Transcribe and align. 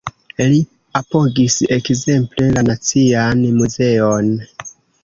Li 0.53 0.61
apogis 0.99 1.59
ekzemple 1.77 2.49
la 2.57 2.65
Nacian 2.71 3.47
Muzeon. 3.61 4.35